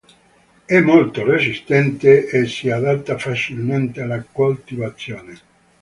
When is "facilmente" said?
3.19-4.01